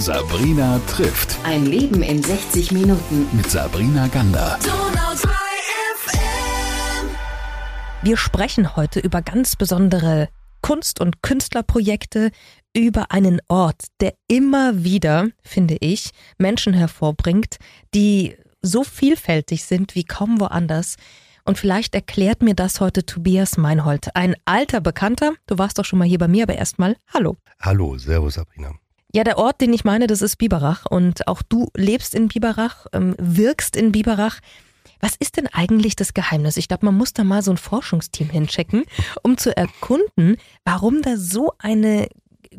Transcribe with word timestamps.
Sabrina 0.00 0.80
trifft. 0.86 1.36
Ein 1.44 1.66
Leben 1.66 2.02
in 2.02 2.22
60 2.22 2.72
Minuten. 2.72 3.28
Mit 3.36 3.50
Sabrina 3.50 4.06
Gander. 4.06 4.58
Wir 8.02 8.16
sprechen 8.16 8.76
heute 8.76 8.98
über 8.98 9.20
ganz 9.20 9.56
besondere 9.56 10.30
Kunst- 10.62 11.02
und 11.02 11.22
Künstlerprojekte, 11.22 12.30
über 12.74 13.10
einen 13.12 13.42
Ort, 13.48 13.88
der 14.00 14.14
immer 14.26 14.84
wieder, 14.84 15.28
finde 15.42 15.76
ich, 15.80 16.12
Menschen 16.38 16.72
hervorbringt, 16.72 17.56
die 17.94 18.36
so 18.62 18.84
vielfältig 18.84 19.64
sind 19.66 19.94
wie 19.94 20.04
kaum 20.04 20.40
woanders. 20.40 20.96
Und 21.44 21.58
vielleicht 21.58 21.94
erklärt 21.94 22.40
mir 22.40 22.54
das 22.54 22.80
heute 22.80 23.04
Tobias 23.04 23.58
Meinhold, 23.58 24.16
ein 24.16 24.34
alter 24.46 24.80
Bekannter. 24.80 25.34
Du 25.46 25.58
warst 25.58 25.78
doch 25.78 25.84
schon 25.84 25.98
mal 25.98 26.08
hier 26.08 26.18
bei 26.18 26.28
mir, 26.28 26.44
aber 26.44 26.54
erstmal 26.54 26.96
Hallo. 27.12 27.36
Hallo, 27.60 27.98
Servus 27.98 28.34
Sabrina. 28.34 28.72
Ja, 29.12 29.24
der 29.24 29.38
Ort, 29.38 29.60
den 29.60 29.72
ich 29.72 29.84
meine, 29.84 30.06
das 30.06 30.22
ist 30.22 30.36
Biberach. 30.36 30.86
Und 30.86 31.26
auch 31.26 31.42
du 31.42 31.68
lebst 31.76 32.14
in 32.14 32.28
Biberach, 32.28 32.86
ähm, 32.92 33.14
wirkst 33.18 33.76
in 33.76 33.92
Biberach. 33.92 34.40
Was 35.00 35.16
ist 35.18 35.36
denn 35.36 35.46
eigentlich 35.48 35.96
das 35.96 36.14
Geheimnis? 36.14 36.56
Ich 36.56 36.68
glaube, 36.68 36.86
man 36.86 36.96
muss 36.96 37.12
da 37.12 37.24
mal 37.24 37.42
so 37.42 37.50
ein 37.50 37.56
Forschungsteam 37.56 38.28
hinchecken, 38.28 38.84
um 39.22 39.36
zu 39.36 39.56
erkunden, 39.56 40.36
warum 40.64 41.02
da 41.02 41.16
so 41.16 41.52
eine 41.58 42.08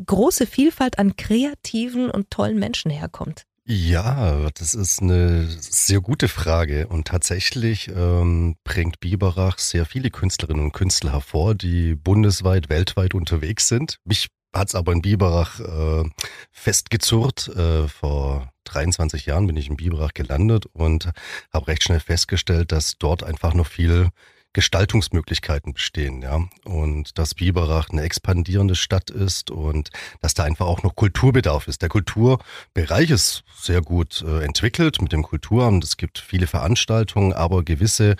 große 0.05 0.47
Vielfalt 0.47 0.99
an 0.99 1.15
kreativen 1.15 2.09
und 2.09 2.31
tollen 2.31 2.59
Menschen 2.59 2.91
herkommt. 2.91 3.45
Ja, 3.65 4.49
das 4.55 4.73
ist 4.73 5.01
eine 5.01 5.47
sehr 5.47 6.01
gute 6.01 6.27
Frage 6.27 6.87
und 6.87 7.07
tatsächlich 7.07 7.89
ähm, 7.95 8.55
bringt 8.63 8.99
Biberach 8.99 9.59
sehr 9.59 9.85
viele 9.85 10.09
Künstlerinnen 10.09 10.65
und 10.65 10.71
Künstler 10.71 11.13
hervor, 11.13 11.53
die 11.53 11.93
bundesweit, 11.95 12.69
weltweit 12.69 13.13
unterwegs 13.13 13.67
sind. 13.67 13.97
Mich 14.03 14.29
hat's 14.53 14.75
aber 14.75 14.91
in 14.91 15.01
Biberach 15.01 15.59
äh, 15.59 16.09
festgezurrt. 16.51 17.49
Äh, 17.49 17.87
vor 17.87 18.51
23 18.65 19.25
Jahren 19.25 19.47
bin 19.47 19.57
ich 19.57 19.69
in 19.69 19.77
Biberach 19.77 20.13
gelandet 20.13 20.65
und 20.73 21.11
habe 21.53 21.67
recht 21.67 21.83
schnell 21.83 21.99
festgestellt, 21.99 22.71
dass 22.71 22.97
dort 22.97 23.23
einfach 23.23 23.53
noch 23.53 23.67
viel 23.67 24.09
Gestaltungsmöglichkeiten 24.53 25.73
bestehen, 25.73 26.21
ja. 26.21 26.41
Und 26.65 27.17
dass 27.17 27.35
Biberach 27.35 27.89
eine 27.89 28.01
expandierende 28.01 28.75
Stadt 28.75 29.09
ist 29.09 29.49
und 29.49 29.89
dass 30.21 30.33
da 30.33 30.43
einfach 30.43 30.65
auch 30.65 30.83
noch 30.83 30.95
Kulturbedarf 30.95 31.67
ist. 31.69 31.81
Der 31.81 31.89
Kulturbereich 31.89 33.09
ist 33.09 33.43
sehr 33.55 33.81
gut 33.81 34.23
äh, 34.27 34.43
entwickelt 34.43 35.01
mit 35.01 35.13
dem 35.13 35.23
Kulturamt. 35.23 35.83
Es 35.85 35.95
gibt 35.95 36.19
viele 36.19 36.47
Veranstaltungen, 36.47 37.31
aber 37.31 37.63
gewisse 37.63 38.17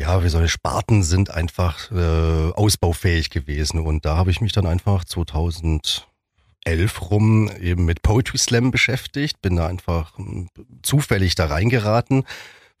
ja, 0.00 0.24
wie 0.24 0.28
soll 0.28 0.44
ich, 0.44 0.52
Sparten 0.52 1.02
sind 1.02 1.30
einfach 1.30 1.90
äh, 1.92 2.52
ausbaufähig 2.52 3.30
gewesen. 3.30 3.80
Und 3.80 4.04
da 4.04 4.16
habe 4.16 4.30
ich 4.30 4.40
mich 4.40 4.52
dann 4.52 4.66
einfach 4.66 5.04
2011 5.04 6.04
rum 7.10 7.50
eben 7.60 7.84
mit 7.84 8.02
Poetry 8.02 8.38
Slam 8.38 8.70
beschäftigt, 8.70 9.40
bin 9.40 9.56
da 9.56 9.66
einfach 9.66 10.16
hm, 10.18 10.48
zufällig 10.82 11.36
da 11.36 11.46
reingeraten. 11.46 12.24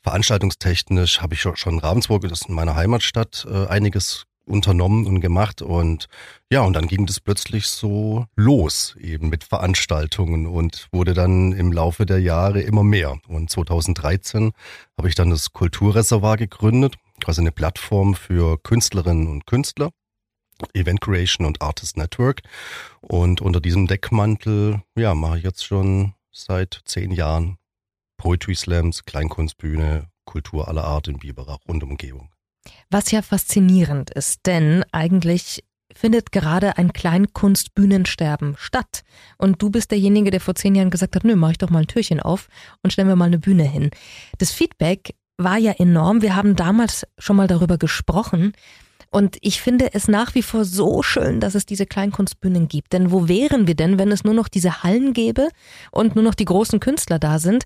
Veranstaltungstechnisch 0.02 1.22
habe 1.22 1.34
ich 1.34 1.40
schon 1.40 1.54
in 1.64 1.78
Ravensburg, 1.78 2.22
das 2.22 2.42
ist 2.42 2.48
in 2.48 2.54
meiner 2.54 2.74
Heimatstadt, 2.74 3.46
äh, 3.48 3.66
einiges 3.68 4.26
unternommen 4.46 5.06
und 5.06 5.20
gemacht 5.20 5.62
und 5.62 6.06
ja, 6.50 6.60
und 6.60 6.74
dann 6.74 6.86
ging 6.86 7.06
das 7.06 7.18
plötzlich 7.18 7.66
so 7.66 8.26
los 8.36 8.94
eben 9.00 9.30
mit 9.30 9.42
Veranstaltungen 9.42 10.46
und 10.46 10.88
wurde 10.92 11.14
dann 11.14 11.52
im 11.52 11.72
Laufe 11.72 12.04
der 12.04 12.20
Jahre 12.20 12.60
immer 12.60 12.82
mehr. 12.82 13.16
Und 13.26 13.48
2013 13.48 14.52
habe 14.98 15.08
ich 15.08 15.14
dann 15.14 15.30
das 15.30 15.54
Kulturreservoir 15.54 16.36
gegründet 16.36 16.96
quasi 17.20 17.40
eine 17.40 17.52
Plattform 17.52 18.14
für 18.14 18.58
Künstlerinnen 18.58 19.28
und 19.28 19.46
Künstler, 19.46 19.90
Event 20.72 21.00
Creation 21.00 21.46
und 21.46 21.62
Artist 21.62 21.96
Network. 21.96 22.42
Und 23.00 23.40
unter 23.40 23.60
diesem 23.60 23.86
Deckmantel, 23.86 24.82
ja, 24.96 25.14
mache 25.14 25.38
ich 25.38 25.44
jetzt 25.44 25.64
schon 25.64 26.14
seit 26.32 26.80
zehn 26.84 27.12
Jahren 27.12 27.58
Poetry 28.16 28.54
Slams, 28.54 29.04
Kleinkunstbühne, 29.04 30.08
Kultur 30.24 30.68
aller 30.68 30.84
Art 30.84 31.08
in 31.08 31.18
Biberach 31.18 31.58
und 31.66 31.82
Umgebung. 31.82 32.30
Was 32.90 33.10
ja 33.10 33.22
faszinierend 33.22 34.10
ist, 34.10 34.46
denn 34.46 34.84
eigentlich 34.92 35.62
findet 35.94 36.32
gerade 36.32 36.76
ein 36.76 36.92
Kleinkunstbühnensterben 36.92 38.56
statt. 38.58 39.02
Und 39.38 39.62
du 39.62 39.70
bist 39.70 39.90
derjenige, 39.90 40.30
der 40.30 40.40
vor 40.40 40.54
zehn 40.54 40.74
Jahren 40.74 40.90
gesagt 40.90 41.14
hat, 41.14 41.24
nö, 41.24 41.36
mach 41.36 41.52
ich 41.52 41.58
doch 41.58 41.70
mal 41.70 41.80
ein 41.80 41.86
Türchen 41.86 42.20
auf 42.20 42.48
und 42.82 42.92
stellen 42.92 43.08
wir 43.08 43.16
mal 43.16 43.26
eine 43.26 43.38
Bühne 43.38 43.64
hin. 43.64 43.90
Das 44.38 44.50
Feedback 44.50 45.14
war 45.36 45.58
ja 45.58 45.72
enorm. 45.72 46.22
Wir 46.22 46.36
haben 46.36 46.56
damals 46.56 47.06
schon 47.18 47.36
mal 47.36 47.46
darüber 47.46 47.78
gesprochen. 47.78 48.52
Und 49.10 49.36
ich 49.42 49.62
finde 49.62 49.94
es 49.94 50.08
nach 50.08 50.34
wie 50.34 50.42
vor 50.42 50.64
so 50.64 51.00
schön, 51.04 51.38
dass 51.38 51.54
es 51.54 51.66
diese 51.66 51.86
Kleinkunstbühnen 51.86 52.66
gibt. 52.66 52.92
Denn 52.92 53.12
wo 53.12 53.28
wären 53.28 53.68
wir 53.68 53.76
denn, 53.76 53.96
wenn 53.96 54.10
es 54.10 54.24
nur 54.24 54.34
noch 54.34 54.48
diese 54.48 54.82
Hallen 54.82 55.12
gäbe 55.12 55.50
und 55.92 56.16
nur 56.16 56.24
noch 56.24 56.34
die 56.34 56.44
großen 56.44 56.80
Künstler 56.80 57.20
da 57.20 57.38
sind? 57.38 57.62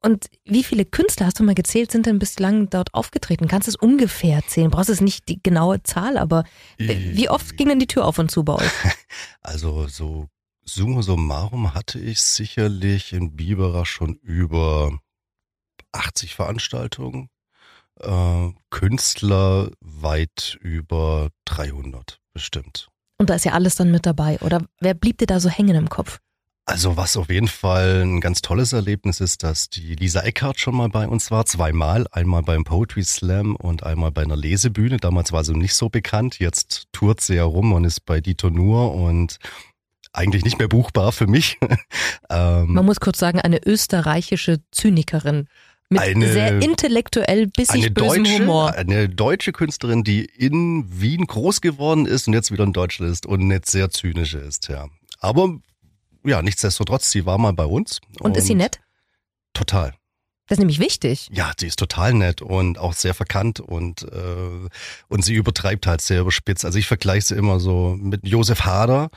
Und 0.00 0.26
wie 0.44 0.62
viele 0.62 0.84
Künstler, 0.84 1.26
hast 1.26 1.40
du 1.40 1.42
mal 1.42 1.56
gezählt, 1.56 1.90
sind 1.90 2.06
denn 2.06 2.20
bislang 2.20 2.70
dort 2.70 2.94
aufgetreten? 2.94 3.48
Kannst 3.48 3.66
du 3.66 3.70
es 3.70 3.76
ungefähr 3.76 4.36
erzählen? 4.36 4.70
Brauchst 4.70 4.90
du 4.90 4.92
es 4.92 5.00
nicht 5.00 5.28
die 5.28 5.42
genaue 5.42 5.82
Zahl, 5.82 6.18
aber 6.18 6.44
wie 6.78 7.28
oft 7.28 7.56
ging 7.56 7.68
denn 7.68 7.80
die 7.80 7.88
Tür 7.88 8.04
auf 8.04 8.20
und 8.20 8.30
zu 8.30 8.44
bei 8.44 8.54
euch? 8.54 8.70
Also 9.40 9.88
so 9.88 10.28
summa 10.64 11.02
summarum 11.02 11.74
hatte 11.74 11.98
ich 11.98 12.20
sicherlich 12.20 13.12
in 13.12 13.34
Biberach 13.34 13.86
schon 13.86 14.14
über 14.22 15.00
80 15.92 16.34
Veranstaltungen, 16.34 17.28
äh, 18.00 18.50
Künstler 18.70 19.70
weit 19.80 20.58
über 20.60 21.30
300 21.44 22.20
bestimmt. 22.32 22.88
Und 23.18 23.30
da 23.30 23.34
ist 23.34 23.44
ja 23.44 23.52
alles 23.52 23.76
dann 23.76 23.90
mit 23.90 24.06
dabei, 24.06 24.38
oder 24.40 24.62
wer 24.80 24.94
blieb 24.94 25.18
dir 25.18 25.26
da 25.26 25.38
so 25.38 25.48
hängen 25.48 25.76
im 25.76 25.88
Kopf? 25.88 26.18
Also 26.64 26.96
was 26.96 27.16
auf 27.16 27.28
jeden 27.28 27.48
Fall 27.48 28.02
ein 28.02 28.20
ganz 28.20 28.40
tolles 28.40 28.72
Erlebnis 28.72 29.20
ist, 29.20 29.42
dass 29.42 29.68
die 29.68 29.96
Lisa 29.96 30.20
Eckhardt 30.20 30.60
schon 30.60 30.76
mal 30.76 30.88
bei 30.88 31.08
uns 31.08 31.32
war, 31.32 31.44
zweimal, 31.44 32.06
einmal 32.12 32.42
beim 32.42 32.62
Poetry 32.62 33.02
Slam 33.02 33.56
und 33.56 33.82
einmal 33.82 34.12
bei 34.12 34.22
einer 34.22 34.36
Lesebühne. 34.36 34.98
Damals 34.98 35.32
war 35.32 35.42
sie 35.42 35.54
nicht 35.54 35.74
so 35.74 35.88
bekannt, 35.88 36.38
jetzt 36.38 36.86
tourt 36.92 37.20
sie 37.20 37.34
herum 37.34 37.72
und 37.72 37.84
ist 37.84 38.06
bei 38.06 38.20
Dieter 38.20 38.50
Nuhr 38.50 38.94
und 38.94 39.38
eigentlich 40.12 40.44
nicht 40.44 40.58
mehr 40.58 40.68
buchbar 40.68 41.10
für 41.10 41.26
mich. 41.26 41.58
ähm, 42.30 42.74
Man 42.74 42.86
muss 42.86 43.00
kurz 43.00 43.18
sagen, 43.18 43.40
eine 43.40 43.64
österreichische 43.66 44.60
Zynikerin. 44.70 45.48
Mit 45.92 46.00
eine, 46.00 46.32
sehr 46.32 46.62
intellektuell 46.62 47.46
bissig 47.46 47.94
bösem 47.94 48.24
deutsche, 48.24 48.38
Humor. 48.40 48.72
Eine 48.74 49.08
deutsche 49.08 49.52
Künstlerin, 49.52 50.04
die 50.04 50.24
in 50.24 50.84
Wien 51.00 51.26
groß 51.26 51.60
geworden 51.60 52.06
ist 52.06 52.26
und 52.26 52.34
jetzt 52.34 52.50
wieder 52.50 52.64
in 52.64 52.72
Deutschland 52.72 53.12
ist 53.12 53.26
und 53.26 53.46
nicht 53.46 53.66
sehr 53.66 53.90
zynisch 53.90 54.34
ist, 54.34 54.68
ja. 54.68 54.88
Aber 55.20 55.58
ja, 56.24 56.42
nichtsdestotrotz, 56.42 57.10
sie 57.10 57.26
war 57.26 57.38
mal 57.38 57.52
bei 57.52 57.64
uns. 57.64 58.00
Und, 58.18 58.22
und 58.22 58.36
ist 58.36 58.46
sie 58.46 58.54
nett? 58.54 58.80
Total. 59.54 59.94
Das 60.48 60.56
ist 60.56 60.60
nämlich 60.60 60.80
wichtig. 60.80 61.28
Ja, 61.32 61.52
sie 61.58 61.66
ist 61.66 61.78
total 61.78 62.14
nett 62.14 62.42
und 62.42 62.78
auch 62.78 62.92
sehr 62.92 63.14
verkannt 63.14 63.60
und, 63.60 64.02
äh, 64.02 64.68
und 65.08 65.24
sie 65.24 65.34
übertreibt 65.34 65.86
halt 65.86 66.00
sehr 66.00 66.20
überspitzt. 66.20 66.64
Also 66.64 66.78
ich 66.78 66.86
vergleiche 66.86 67.28
sie 67.28 67.34
immer 67.36 67.60
so 67.60 67.96
mit 67.98 68.26
Josef 68.26 68.64
Hader, 68.64 69.10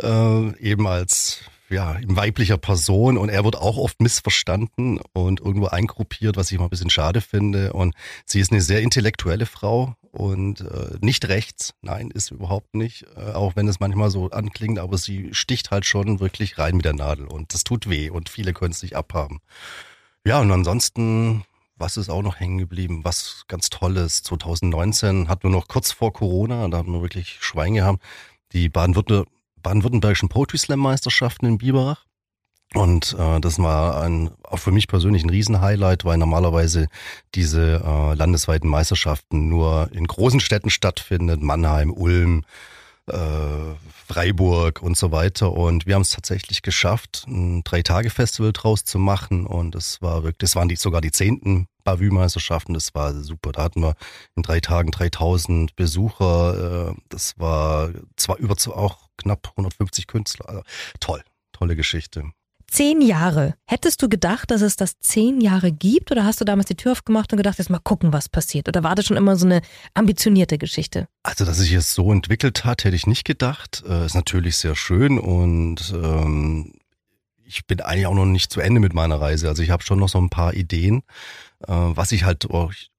äh, 0.00 0.56
eben 0.60 0.86
als 0.86 1.40
ja, 1.70 1.94
in 1.94 2.16
weiblicher 2.16 2.56
Person 2.56 3.18
und 3.18 3.28
er 3.28 3.44
wird 3.44 3.56
auch 3.56 3.76
oft 3.76 4.00
missverstanden 4.00 5.00
und 5.12 5.40
irgendwo 5.40 5.66
eingruppiert, 5.66 6.36
was 6.36 6.50
ich 6.50 6.58
mal 6.58 6.64
ein 6.64 6.70
bisschen 6.70 6.90
schade 6.90 7.20
finde. 7.20 7.72
Und 7.72 7.94
sie 8.24 8.40
ist 8.40 8.52
eine 8.52 8.62
sehr 8.62 8.80
intellektuelle 8.80 9.46
Frau 9.46 9.94
und 10.10 10.62
äh, 10.62 10.96
nicht 11.00 11.28
rechts, 11.28 11.74
nein, 11.82 12.10
ist 12.10 12.30
überhaupt 12.30 12.74
nicht, 12.74 13.06
äh, 13.16 13.32
auch 13.32 13.56
wenn 13.56 13.68
es 13.68 13.80
manchmal 13.80 14.10
so 14.10 14.30
anklingt, 14.30 14.78
aber 14.78 14.96
sie 14.96 15.28
sticht 15.32 15.70
halt 15.70 15.84
schon 15.84 16.20
wirklich 16.20 16.58
rein 16.58 16.76
mit 16.76 16.84
der 16.84 16.94
Nadel 16.94 17.26
und 17.26 17.52
das 17.52 17.64
tut 17.64 17.88
weh 17.88 18.08
und 18.08 18.28
viele 18.28 18.54
können 18.54 18.72
es 18.72 18.82
nicht 18.82 18.96
abhaben. 18.96 19.40
Ja, 20.24 20.40
und 20.40 20.50
ansonsten, 20.50 21.44
was 21.76 21.96
ist 21.96 22.08
auch 22.08 22.22
noch 22.22 22.40
hängen 22.40 22.58
geblieben? 22.58 23.04
Was 23.04 23.44
ganz 23.48 23.70
Tolles. 23.70 24.22
2019 24.22 25.28
hatten 25.28 25.44
wir 25.44 25.50
noch 25.50 25.68
kurz 25.68 25.92
vor 25.92 26.12
Corona, 26.12 26.66
da 26.68 26.78
haben 26.78 26.92
wir 26.92 27.02
wirklich 27.02 27.36
Schwein 27.40 27.74
gehabt, 27.74 28.02
die 28.52 28.68
Baden-Württemberg 28.68 29.28
baden-württembergischen 29.62 30.28
Poetry 30.28 30.58
Slam 30.58 30.80
Meisterschaften 30.80 31.46
in 31.46 31.58
Biberach. 31.58 32.04
Und 32.74 33.16
äh, 33.18 33.40
das 33.40 33.58
war 33.58 34.02
ein, 34.02 34.30
auch 34.42 34.58
für 34.58 34.72
mich 34.72 34.88
persönlich 34.88 35.24
ein 35.24 35.30
Riesenhighlight, 35.30 36.04
weil 36.04 36.18
normalerweise 36.18 36.88
diese 37.34 37.82
äh, 37.82 38.14
landesweiten 38.14 38.68
Meisterschaften 38.68 39.48
nur 39.48 39.88
in 39.92 40.06
großen 40.06 40.40
Städten 40.40 40.68
stattfindet, 40.68 41.40
Mannheim, 41.40 41.90
Ulm, 41.90 42.44
äh, 43.06 43.16
Freiburg 44.06 44.82
und 44.82 44.98
so 44.98 45.12
weiter. 45.12 45.52
Und 45.52 45.86
wir 45.86 45.94
haben 45.94 46.02
es 46.02 46.10
tatsächlich 46.10 46.60
geschafft, 46.60 47.24
ein 47.26 47.62
Drei-Tage-Festival 47.64 48.52
draus 48.52 48.84
zu 48.84 48.98
machen. 48.98 49.46
Und 49.46 49.74
es 49.74 50.02
war 50.02 50.22
wirklich, 50.22 50.38
das 50.38 50.56
waren 50.56 50.68
die, 50.68 50.76
sogar 50.76 51.00
die 51.00 51.10
zehnten 51.10 51.68
Bavü-Meisterschaften. 51.84 52.74
Das 52.74 52.94
war 52.94 53.14
super. 53.14 53.52
Da 53.52 53.62
hatten 53.62 53.82
wir 53.82 53.94
in 54.36 54.42
drei 54.42 54.60
Tagen 54.60 54.90
3000 54.90 55.74
Besucher. 55.74 56.90
Äh, 56.90 57.00
das 57.08 57.38
war 57.38 57.90
zwar 58.16 58.36
über 58.36 58.56
auch 58.74 59.07
knapp 59.18 59.50
150 59.56 60.06
Künstler. 60.06 60.48
Also, 60.48 60.62
toll, 61.00 61.22
tolle 61.52 61.76
Geschichte. 61.76 62.24
Zehn 62.70 63.00
Jahre. 63.00 63.54
Hättest 63.66 64.02
du 64.02 64.10
gedacht, 64.10 64.50
dass 64.50 64.60
es 64.60 64.76
das 64.76 64.98
zehn 65.00 65.40
Jahre 65.40 65.72
gibt 65.72 66.12
oder 66.12 66.24
hast 66.24 66.40
du 66.40 66.44
damals 66.44 66.68
die 66.68 66.74
Tür 66.74 66.92
aufgemacht 66.92 67.32
und 67.32 67.38
gedacht, 67.38 67.58
jetzt 67.58 67.70
mal 67.70 67.78
gucken, 67.78 68.12
was 68.12 68.28
passiert? 68.28 68.68
Oder 68.68 68.82
war 68.82 68.94
das 68.94 69.06
schon 69.06 69.16
immer 69.16 69.36
so 69.36 69.46
eine 69.46 69.62
ambitionierte 69.94 70.58
Geschichte? 70.58 71.08
Also, 71.22 71.46
dass 71.46 71.56
sich 71.56 71.72
es 71.72 71.94
so 71.94 72.12
entwickelt 72.12 72.66
hat, 72.66 72.84
hätte 72.84 72.94
ich 72.94 73.06
nicht 73.06 73.24
gedacht. 73.24 73.82
Äh, 73.88 74.04
ist 74.04 74.14
natürlich 74.14 74.58
sehr 74.58 74.76
schön 74.76 75.18
und 75.18 75.94
ähm, 75.94 76.74
ich 77.48 77.66
bin 77.66 77.80
eigentlich 77.80 78.06
auch 78.06 78.14
noch 78.14 78.26
nicht 78.26 78.52
zu 78.52 78.60
Ende 78.60 78.80
mit 78.80 78.92
meiner 78.92 79.18
Reise. 79.18 79.48
Also 79.48 79.62
ich 79.62 79.70
habe 79.70 79.82
schon 79.82 79.98
noch 79.98 80.10
so 80.10 80.18
ein 80.18 80.28
paar 80.28 80.52
Ideen, 80.52 81.02
äh, 81.66 81.72
was 81.72 82.12
ich 82.12 82.24
halt 82.24 82.46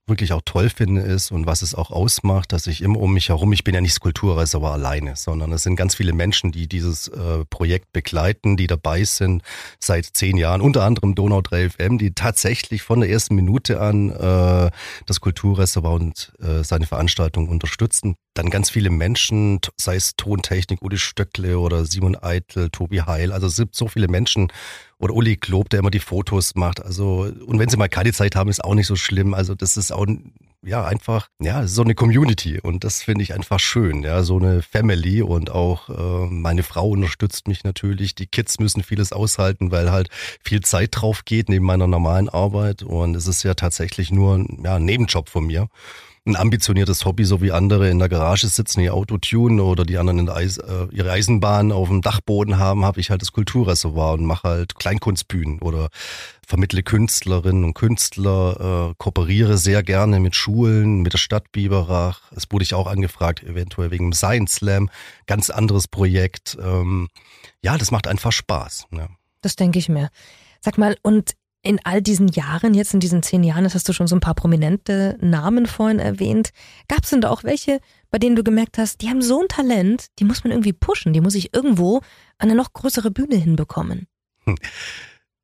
wirklich 0.09 0.33
auch 0.33 0.41
toll 0.43 0.69
finde 0.69 1.01
ist 1.01 1.31
und 1.31 1.45
was 1.45 1.61
es 1.61 1.75
auch 1.75 1.91
ausmacht, 1.91 2.51
dass 2.51 2.67
ich 2.67 2.81
immer 2.81 2.99
um 2.99 3.13
mich 3.13 3.29
herum, 3.29 3.53
ich 3.53 3.63
bin 3.63 3.75
ja 3.75 3.81
nicht 3.81 3.93
Skulpturreservoir 3.93 4.73
alleine, 4.73 5.15
sondern 5.15 5.51
es 5.51 5.63
sind 5.63 5.75
ganz 5.75 5.95
viele 5.95 6.13
Menschen, 6.13 6.51
die 6.51 6.67
dieses 6.67 7.07
äh, 7.07 7.45
Projekt 7.49 7.91
begleiten, 7.93 8.57
die 8.57 8.67
dabei 8.67 9.03
sind 9.03 9.43
seit 9.79 10.05
zehn 10.05 10.37
Jahren, 10.37 10.61
unter 10.61 10.83
anderem 10.83 11.15
Donau 11.15 11.41
3 11.41 11.69
FM, 11.69 11.97
die 11.97 12.13
tatsächlich 12.13 12.81
von 12.81 13.01
der 13.01 13.09
ersten 13.09 13.35
Minute 13.35 13.79
an 13.79 14.09
äh, 14.09 14.71
das 15.05 15.21
Kulturreservoir 15.21 15.93
und 15.93 16.33
äh, 16.39 16.63
seine 16.63 16.85
Veranstaltung 16.85 17.47
unterstützen. 17.47 18.15
Dann 18.33 18.49
ganz 18.49 18.69
viele 18.69 18.89
Menschen, 18.89 19.59
sei 19.77 19.95
es 19.95 20.15
Tontechnik, 20.15 20.81
Uli 20.81 20.97
Stöckle 20.97 21.59
oder 21.59 21.85
Simon 21.85 22.15
Eitel, 22.21 22.69
Tobi 22.69 23.01
Heil, 23.01 23.31
also 23.31 23.47
es 23.47 23.55
sind 23.55 23.75
so 23.75 23.87
viele 23.87 24.07
Menschen, 24.07 24.51
oder 24.99 25.13
Uli 25.13 25.37
Klob, 25.37 25.69
der 25.69 25.79
immer 25.79 25.91
die 25.91 25.99
Fotos 25.99 26.55
macht. 26.55 26.83
Also, 26.83 27.31
und 27.45 27.57
wenn 27.57 27.69
sie 27.69 27.77
mal 27.77 27.87
keine 27.87 28.11
Zeit 28.11 28.35
haben, 28.35 28.49
ist 28.49 28.63
auch 28.63 28.75
nicht 28.75 28.87
so 28.87 28.95
schlimm. 28.95 29.33
Also, 29.33 29.55
das 29.55 29.77
ist 29.77 29.91
auch, 29.91 30.05
ja, 30.61 30.83
einfach, 30.85 31.29
ja, 31.39 31.65
so 31.67 31.83
eine 31.83 31.95
Community. 31.95 32.59
Und 32.59 32.83
das 32.83 33.01
finde 33.01 33.23
ich 33.23 33.33
einfach 33.33 33.61
schön. 33.61 34.03
Ja, 34.03 34.23
so 34.23 34.37
eine 34.37 34.61
Family. 34.61 35.21
Und 35.21 35.51
auch 35.51 35.89
äh, 35.89 36.27
meine 36.29 36.63
Frau 36.63 36.89
unterstützt 36.89 37.47
mich 37.47 37.63
natürlich. 37.63 38.13
Die 38.13 38.27
Kids 38.27 38.59
müssen 38.59 38.83
vieles 38.83 39.13
aushalten, 39.13 39.71
weil 39.71 39.89
halt 39.91 40.09
viel 40.43 40.59
Zeit 40.59 40.89
drauf 40.91 41.23
geht 41.23 41.47
neben 41.47 41.65
meiner 41.65 41.87
normalen 41.87 42.27
Arbeit. 42.27 42.83
Und 42.83 43.15
es 43.15 43.25
ist 43.25 43.43
ja 43.43 43.53
tatsächlich 43.53 44.11
nur 44.11 44.45
ja, 44.61 44.75
ein 44.75 44.85
Nebenjob 44.85 45.29
von 45.29 45.47
mir 45.47 45.69
ein 46.25 46.35
ambitioniertes 46.35 47.05
Hobby, 47.05 47.25
so 47.25 47.41
wie 47.41 47.51
andere 47.51 47.89
in 47.89 47.99
der 47.99 48.09
Garage 48.09 48.47
sitzen, 48.47 48.81
ihr 48.81 48.93
Auto 48.93 49.17
tunen 49.17 49.59
oder 49.59 49.83
die 49.83 49.97
anderen 49.97 50.29
Eis, 50.29 50.57
äh, 50.57 50.87
ihre 50.91 51.11
Eisenbahn 51.11 51.71
auf 51.71 51.87
dem 51.87 52.01
Dachboden 52.01 52.57
haben, 52.57 52.85
habe 52.85 52.99
ich 52.99 53.09
halt 53.09 53.21
das 53.21 53.31
Kulturreservoir 53.31 54.13
und 54.13 54.25
mache 54.25 54.47
halt 54.47 54.75
Kleinkunstbühnen 54.75 55.59
oder 55.59 55.89
vermittle 56.45 56.83
Künstlerinnen 56.83 57.63
und 57.63 57.73
Künstler, 57.73 58.89
äh, 58.91 58.95
kooperiere 58.97 59.57
sehr 59.57 59.83
gerne 59.83 60.19
mit 60.19 60.35
Schulen, 60.35 61.01
mit 61.01 61.13
der 61.13 61.19
Stadt 61.19 61.51
Biberach. 61.51 62.31
Es 62.35 62.45
wurde 62.51 62.63
ich 62.63 62.73
auch 62.73 62.87
angefragt, 62.87 63.43
eventuell 63.43 63.91
wegen 63.91 64.09
dem 64.09 64.13
Science 64.13 64.55
Slam, 64.55 64.89
ganz 65.27 65.49
anderes 65.49 65.87
Projekt. 65.87 66.57
Ähm, 66.61 67.09
ja, 67.61 67.77
das 67.77 67.91
macht 67.91 68.07
einfach 68.07 68.31
Spaß. 68.31 68.85
Ja. 68.91 69.09
Das 69.41 69.55
denke 69.55 69.79
ich 69.79 69.89
mir. 69.89 70.09
Sag 70.61 70.77
mal, 70.77 70.97
und 71.03 71.35
in 71.61 71.79
all 71.83 72.01
diesen 72.01 72.29
Jahren, 72.29 72.73
jetzt 72.73 72.93
in 72.93 72.99
diesen 72.99 73.21
zehn 73.21 73.43
Jahren, 73.43 73.63
das 73.63 73.75
hast 73.75 73.87
du 73.89 73.93
schon 73.93 74.07
so 74.07 74.15
ein 74.15 74.21
paar 74.21 74.35
prominente 74.35 75.17
Namen 75.21 75.65
vorhin 75.65 75.99
erwähnt, 75.99 76.51
gab 76.87 77.03
es 77.03 77.09
denn 77.09 77.21
da 77.21 77.29
auch 77.29 77.43
welche, 77.43 77.79
bei 78.09 78.17
denen 78.17 78.35
du 78.35 78.43
gemerkt 78.43 78.77
hast, 78.77 79.01
die 79.01 79.09
haben 79.09 79.21
so 79.21 79.41
ein 79.41 79.47
Talent, 79.49 80.07
die 80.19 80.23
muss 80.23 80.43
man 80.43 80.51
irgendwie 80.51 80.73
pushen, 80.73 81.11
die 81.13 81.21
muss 81.21 81.35
ich 81.35 81.53
irgendwo 81.53 81.97
an 82.37 82.49
eine 82.49 82.55
noch 82.55 82.73
größere 82.73 83.11
Bühne 83.11 83.35
hinbekommen? 83.35 84.07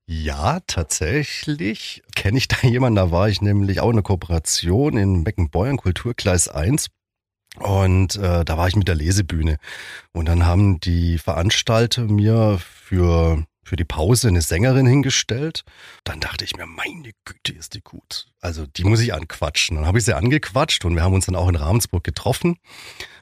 Ja, 0.08 0.60
tatsächlich 0.68 2.04
kenne 2.16 2.38
ich 2.38 2.48
da 2.48 2.58
jemanden, 2.62 2.98
da 2.98 3.10
war 3.10 3.28
ich 3.28 3.42
nämlich 3.42 3.80
auch 3.80 3.90
in 3.90 3.96
einer 3.96 4.04
Kooperation 4.04 4.98
in 4.98 5.24
Beckenbeuern, 5.24 5.78
Kulturkreis 5.78 6.48
1. 6.48 6.90
Und 7.58 8.16
äh, 8.18 8.46
da 8.46 8.58
war 8.58 8.68
ich 8.68 8.76
mit 8.76 8.88
der 8.88 8.94
Lesebühne. 8.94 9.58
Und 10.14 10.28
dann 10.28 10.46
haben 10.46 10.80
die 10.80 11.18
Veranstalter 11.18 12.04
mir 12.04 12.60
für 12.60 13.46
für 13.66 13.76
die 13.76 13.84
Pause 13.84 14.28
eine 14.30 14.42
Sängerin 14.42 14.86
hingestellt. 14.86 15.64
Dann 16.04 16.20
dachte 16.20 16.46
ich 16.46 16.56
mir, 16.56 16.68
meine 16.68 17.12
Güte, 17.26 17.52
ist 17.52 17.74
die 17.74 17.82
gut. 17.82 18.28
Also 18.40 18.66
die 18.68 18.84
muss 18.84 19.02
ich 19.02 19.14
anquatschen. 19.14 19.76
Dann 19.76 19.88
habe 19.88 19.98
ich 19.98 20.06
sie 20.06 20.16
angequatscht 20.16 20.86
und 20.86 20.96
wir 20.96 21.04
haben 21.04 21.14
uns 21.14 21.26
dann 21.26 21.36
auch 21.36 21.50
in 21.50 21.56
Ravensburg 21.56 22.04
getroffen. 22.04 22.58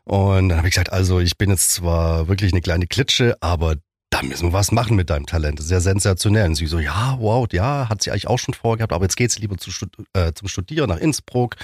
Und 0.04 0.50
dann 0.50 0.58
habe 0.58 0.68
ich 0.68 0.74
gesagt, 0.74 0.92
also 0.92 1.20
ich 1.20 1.38
bin 1.38 1.50
jetzt 1.50 1.72
zwar 1.72 2.28
wirklich 2.28 2.52
eine 2.52 2.62
kleine 2.62 2.88
Klitsche, 2.88 3.38
aber 3.40 3.78
da 4.14 4.22
müssen 4.22 4.50
wir 4.50 4.54
was 4.54 4.72
machen 4.72 4.96
mit 4.96 5.10
deinem 5.10 5.26
Talent. 5.26 5.58
Das 5.58 5.66
ist 5.66 5.72
ja 5.72 5.80
sensationell. 5.80 6.46
Und 6.46 6.56
sie 6.56 6.68
so, 6.68 6.78
ja, 6.78 7.18
wow, 7.20 7.48
ja, 7.52 7.90
hat 7.90 8.04
sie 8.04 8.12
eigentlich 8.12 8.28
auch 8.28 8.38
schon 8.38 8.54
vorgehabt, 8.54 8.94
aber 8.94 9.06
jetzt 9.06 9.18
geht 9.18 9.32
sie 9.32 9.42
lieber 9.42 9.58
zu, 9.58 9.72
äh, 10.14 10.34
zum 10.34 10.48
Studieren 10.48 10.90
nach 10.90 11.00
Innsbruck. 11.00 11.56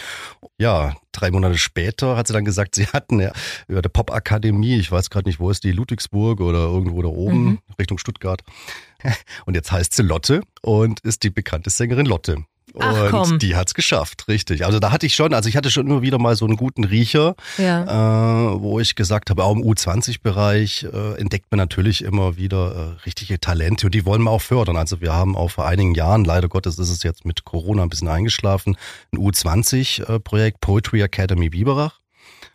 Ja, 0.58 0.96
drei 1.12 1.30
Monate 1.30 1.60
später 1.60 2.18
hat 2.18 2.26
sie 2.26 2.34
dann 2.34 2.46
gesagt, 2.46 2.74
sie 2.74 2.88
hatten 2.88 3.20
ja 3.20 3.32
über 3.68 3.84
der 3.84 3.90
Popakademie, 3.90 4.78
ich 4.80 4.92
weiß 4.92 5.12
gerade 5.12 5.30
nicht, 5.30 5.40
wo 5.40 5.52
ist 5.52 5.64
die, 5.64 5.72
Ludwigsburg 5.72 6.42
oder 6.42 6.60
irgendwo 6.60 7.04
da 7.04 7.10
oben, 7.10 7.44
mhm. 7.44 7.60
Richtung 7.78 8.00
Stuttgart. 8.00 8.42
Und 9.46 9.54
jetzt 9.54 9.72
heißt 9.72 9.94
sie 9.94 10.02
Lotte 10.02 10.42
und 10.62 11.00
ist 11.02 11.24
die 11.24 11.30
bekannte 11.30 11.70
Sängerin 11.70 12.06
Lotte. 12.06 12.44
Ach. 12.78 13.32
Und 13.32 13.42
die 13.42 13.56
hat's 13.56 13.74
geschafft, 13.74 14.28
richtig. 14.28 14.66
Also 14.66 14.80
da 14.80 14.92
hatte 14.92 15.06
ich 15.06 15.16
schon, 15.16 15.34
also 15.34 15.50
ich 15.50 15.56
hatte 15.56 15.72
schon 15.72 15.88
immer 15.88 16.02
wieder 16.02 16.20
mal 16.20 16.36
so 16.36 16.46
einen 16.46 16.56
guten 16.56 16.84
Riecher, 16.84 17.36
ja. 17.58 18.54
äh, 18.54 18.62
wo 18.62 18.80
ich 18.80 18.96
gesagt 18.96 19.30
habe, 19.30 19.44
auch 19.44 19.56
im 19.56 19.64
U20-Bereich 19.64 20.88
äh, 20.92 21.20
entdeckt 21.20 21.48
man 21.52 21.58
natürlich 21.58 22.04
immer 22.04 22.38
wieder 22.38 22.98
äh, 23.00 23.04
richtige 23.06 23.40
Talente 23.40 23.88
und 23.88 23.96
die 23.96 24.06
wollen 24.06 24.24
wir 24.24 24.32
auch 24.32 24.42
fördern. 24.42 24.78
Also 24.78 25.02
wir 25.02 25.14
haben 25.14 25.36
auch 25.36 25.52
vor 25.52 25.66
einigen 25.66 25.96
Jahren, 25.96 26.26
leider 26.26 26.48
Gottes 26.48 26.78
ist 26.80 26.90
es 26.90 27.04
jetzt 27.04 27.26
mit 27.26 27.46
Corona 27.46 27.84
ein 27.84 27.90
bisschen 27.90 28.08
eingeschlafen, 28.08 28.78
ein 29.12 29.20
U20-Projekt 29.20 30.58
äh, 30.58 30.60
Poetry 30.60 31.02
Academy 31.02 31.50
Biberach 31.50 32.00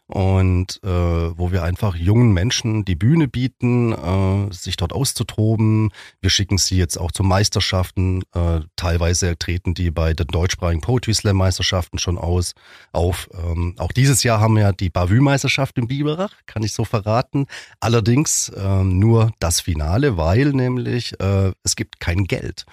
und 0.06 0.80
äh, 0.84 0.88
wo 0.88 1.50
wir 1.50 1.62
einfach 1.62 1.96
jungen 1.96 2.32
Menschen 2.32 2.84
die 2.84 2.94
Bühne 2.94 3.26
bieten, 3.26 3.92
äh, 3.92 4.52
sich 4.52 4.76
dort 4.76 4.92
auszutoben. 4.92 5.92
Wir 6.20 6.28
schicken 6.28 6.58
sie 6.58 6.76
jetzt 6.76 6.98
auch 6.98 7.10
zu 7.10 7.22
Meisterschaften. 7.22 8.22
Äh, 8.34 8.60
teilweise 8.76 9.38
treten 9.38 9.72
die 9.72 9.90
bei 9.90 10.12
den 10.12 10.26
deutschsprachigen 10.26 10.82
Poetry 10.82 11.14
Slam 11.14 11.36
Meisterschaften 11.36 11.98
schon 11.98 12.18
aus 12.18 12.52
auf. 12.92 13.30
Ähm, 13.32 13.76
auch 13.78 13.92
dieses 13.92 14.22
Jahr 14.22 14.40
haben 14.40 14.56
wir 14.56 14.72
die 14.72 14.90
Bavü 14.90 15.20
Meisterschaft 15.20 15.78
in 15.78 15.88
Biberach, 15.88 16.32
kann 16.44 16.62
ich 16.62 16.74
so 16.74 16.84
verraten. 16.84 17.46
Allerdings 17.80 18.50
äh, 18.50 18.84
nur 18.84 19.32
das 19.40 19.62
Finale, 19.62 20.18
weil 20.18 20.52
nämlich 20.52 21.18
äh, 21.18 21.52
es 21.62 21.76
gibt 21.76 21.98
kein 21.98 22.24
Geld, 22.24 22.66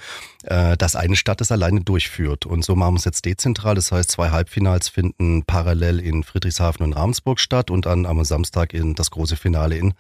äh, 0.44 0.76
dass 0.76 0.98
eine 0.98 1.16
Stadt 1.16 1.40
es 1.40 1.52
alleine 1.52 1.80
durchführt. 1.80 2.46
Und 2.46 2.66
so 2.66 2.76
machen 2.76 2.96
wir 2.96 3.00
es 3.00 3.06
jetzt 3.06 3.24
dezentral. 3.24 3.76
Das 3.76 3.94
heißt, 3.94 4.12
zwei 4.12 4.32
Halbfinals 4.32 4.90
finden 4.90 5.44
parallel 5.46 6.00
in 6.02 6.24
Friedrichshafen 6.24 6.86
und 6.86 6.94
Ramsburg 6.94 7.21
Salzburg 7.22 7.40
statt 7.40 7.70
und 7.70 7.86
dann 7.86 8.06
am 8.06 8.24
Samstag 8.24 8.74
in 8.74 8.96
das 8.96 9.12
große 9.12 9.36
Finale 9.36 9.78
in 9.78 9.94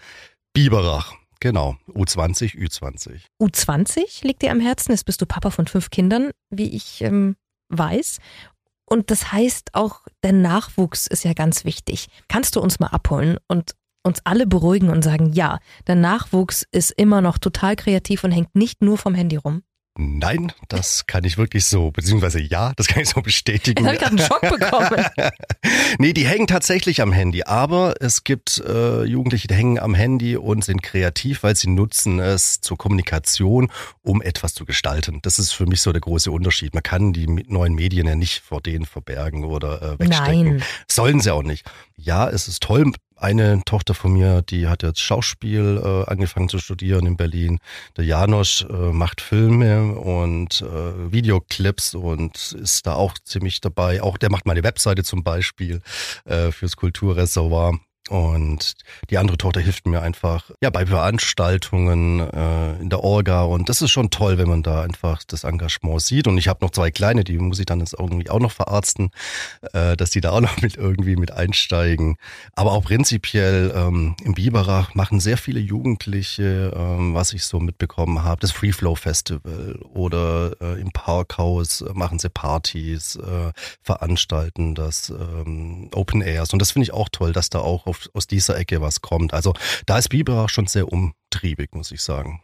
Biberach. 0.53 1.13
Genau, 1.39 1.75
U20, 1.89 2.55
Ü20. 2.55 3.21
U20 3.41 4.25
liegt 4.25 4.41
dir 4.41 4.51
am 4.51 4.59
Herzen, 4.59 4.91
jetzt 4.91 5.05
bist 5.05 5.21
du 5.21 5.25
Papa 5.25 5.49
von 5.49 5.67
fünf 5.67 5.89
Kindern, 5.89 6.31
wie 6.49 6.75
ich 6.75 7.01
ähm, 7.01 7.35
weiß. 7.69 8.17
Und 8.85 9.09
das 9.09 9.31
heißt 9.31 9.73
auch, 9.73 10.01
der 10.23 10.33
Nachwuchs 10.33 11.07
ist 11.07 11.23
ja 11.23 11.33
ganz 11.33 11.63
wichtig. 11.63 12.07
Kannst 12.27 12.55
du 12.55 12.59
uns 12.59 12.79
mal 12.79 12.87
abholen 12.87 13.37
und 13.47 13.75
uns 14.03 14.19
alle 14.23 14.45
beruhigen 14.45 14.89
und 14.89 15.03
sagen, 15.03 15.31
ja, 15.33 15.59
der 15.87 15.95
Nachwuchs 15.95 16.65
ist 16.71 16.91
immer 16.91 17.21
noch 17.21 17.37
total 17.37 17.75
kreativ 17.75 18.23
und 18.23 18.31
hängt 18.31 18.55
nicht 18.55 18.81
nur 18.81 18.97
vom 18.97 19.15
Handy 19.15 19.37
rum? 19.37 19.63
Nein, 19.97 20.53
das 20.69 21.05
kann 21.05 21.25
ich 21.25 21.37
wirklich 21.37 21.65
so, 21.65 21.91
beziehungsweise 21.91 22.39
ja, 22.39 22.71
das 22.77 22.87
kann 22.87 23.01
ich 23.01 23.09
so 23.09 23.21
bestätigen. 23.21 23.85
Jetzt 23.85 24.01
habe 24.01 24.13
ich 24.13 24.19
gerade 24.19 24.41
einen 24.41 24.49
Schock 24.49 24.59
bekommen. 24.59 25.31
nee, 25.99 26.13
die 26.13 26.25
hängen 26.25 26.47
tatsächlich 26.47 27.01
am 27.01 27.11
Handy, 27.11 27.43
aber 27.43 27.95
es 27.99 28.23
gibt 28.23 28.63
äh, 28.65 29.03
Jugendliche, 29.03 29.49
die 29.49 29.53
hängen 29.53 29.79
am 29.79 29.93
Handy 29.93 30.37
und 30.37 30.63
sind 30.63 30.81
kreativ, 30.81 31.43
weil 31.43 31.57
sie 31.57 31.69
nutzen 31.69 32.19
es 32.19 32.61
zur 32.61 32.77
Kommunikation, 32.77 33.69
um 34.01 34.21
etwas 34.21 34.53
zu 34.53 34.63
gestalten. 34.63 35.19
Das 35.23 35.39
ist 35.39 35.51
für 35.51 35.65
mich 35.65 35.81
so 35.81 35.91
der 35.91 36.01
große 36.01 36.31
Unterschied. 36.31 36.73
Man 36.73 36.83
kann 36.83 37.11
die 37.11 37.27
neuen 37.27 37.73
Medien 37.73 38.07
ja 38.07 38.15
nicht 38.15 38.39
vor 38.39 38.61
denen 38.61 38.85
verbergen 38.85 39.43
oder 39.43 39.81
äh, 39.81 39.99
wegstecken. 39.99 40.57
Nein. 40.57 40.63
Sollen 40.87 41.19
sie 41.19 41.33
auch 41.33 41.43
nicht. 41.43 41.69
Ja, 41.97 42.29
es 42.29 42.47
ist 42.47 42.63
toll, 42.63 42.93
eine 43.21 43.61
Tochter 43.65 43.93
von 43.93 44.13
mir, 44.13 44.41
die 44.41 44.67
hat 44.67 44.83
jetzt 44.83 44.99
Schauspiel 44.99 45.81
äh, 45.83 46.09
angefangen 46.09 46.49
zu 46.49 46.59
studieren 46.59 47.05
in 47.05 47.17
Berlin. 47.17 47.59
Der 47.97 48.05
Janosch 48.05 48.65
äh, 48.69 48.91
macht 48.91 49.21
Filme 49.21 49.93
und 49.95 50.61
äh, 50.61 51.11
Videoclips 51.11 51.95
und 51.95 52.53
ist 52.53 52.87
da 52.87 52.95
auch 52.95 53.17
ziemlich 53.23 53.61
dabei. 53.61 54.01
Auch 54.01 54.17
der 54.17 54.31
macht 54.31 54.45
meine 54.45 54.63
Webseite 54.63 55.03
zum 55.03 55.23
Beispiel 55.23 55.81
äh, 56.25 56.51
fürs 56.51 56.75
Kulturreservoir. 56.75 57.79
Und 58.11 58.73
die 59.09 59.17
andere 59.17 59.37
Tochter 59.37 59.61
hilft 59.61 59.87
mir 59.87 60.01
einfach 60.01 60.51
ja 60.61 60.69
bei 60.69 60.85
Veranstaltungen 60.85 62.19
äh, 62.19 62.75
in 62.81 62.89
der 62.89 63.05
Orga 63.05 63.43
und 63.43 63.69
das 63.69 63.81
ist 63.81 63.91
schon 63.91 64.09
toll, 64.09 64.37
wenn 64.37 64.49
man 64.49 64.63
da 64.63 64.81
einfach 64.81 65.23
das 65.23 65.45
Engagement 65.45 66.01
sieht. 66.01 66.27
Und 66.27 66.37
ich 66.37 66.49
habe 66.49 66.59
noch 66.61 66.71
zwei 66.71 66.91
kleine, 66.91 67.23
die 67.23 67.37
muss 67.37 67.59
ich 67.59 67.65
dann 67.65 67.79
jetzt 67.79 67.95
irgendwie 67.97 68.29
auch 68.29 68.41
noch 68.41 68.51
verarzten, 68.51 69.11
äh, 69.71 69.95
dass 69.95 70.09
die 70.09 70.19
da 70.19 70.31
auch 70.31 70.41
noch 70.41 70.61
mit 70.61 70.75
irgendwie 70.75 71.15
mit 71.15 71.31
einsteigen. 71.31 72.17
Aber 72.53 72.73
auch 72.73 72.83
prinzipiell 72.83 73.71
ähm, 73.73 74.17
im 74.25 74.33
Biberach 74.33 74.93
machen 74.93 75.21
sehr 75.21 75.37
viele 75.37 75.61
Jugendliche, 75.61 76.73
ähm, 76.75 77.13
was 77.13 77.31
ich 77.31 77.45
so 77.45 77.61
mitbekommen 77.61 78.25
habe, 78.25 78.41
das 78.41 78.51
Free 78.51 78.73
Flow 78.73 78.95
Festival 78.95 79.79
oder 79.93 80.51
äh, 80.59 80.81
im 80.81 80.91
Parkhaus 80.91 81.85
machen 81.93 82.19
sie 82.19 82.29
Partys, 82.29 83.15
äh, 83.15 83.53
veranstalten 83.81 84.75
das 84.75 85.11
ähm, 85.11 85.89
Open 85.95 86.21
Airs 86.21 86.51
und 86.51 86.61
das 86.61 86.71
finde 86.71 86.83
ich 86.83 86.93
auch 86.93 87.07
toll, 87.07 87.31
dass 87.31 87.49
da 87.49 87.59
auch 87.59 87.87
auf, 87.87 88.00
aus 88.13 88.27
dieser 88.27 88.57
Ecke 88.57 88.81
was 88.81 89.01
kommt. 89.01 89.33
Also 89.33 89.53
da 89.85 89.97
ist 89.97 90.09
Biberach 90.09 90.49
schon 90.49 90.67
sehr 90.67 90.91
umtriebig, 90.91 91.73
muss 91.73 91.91
ich 91.91 92.01
sagen. 92.01 92.41